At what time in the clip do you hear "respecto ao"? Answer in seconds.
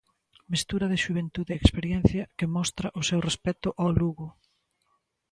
3.29-3.89